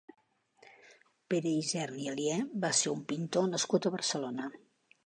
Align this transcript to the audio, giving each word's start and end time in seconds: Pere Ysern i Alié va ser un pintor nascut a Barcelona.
Pere 1.33 1.51
Ysern 1.59 2.01
i 2.07 2.09
Alié 2.15 2.41
va 2.65 2.73
ser 2.81 2.95
un 2.95 3.05
pintor 3.13 3.49
nascut 3.53 3.89
a 3.89 3.95
Barcelona. 3.99 4.53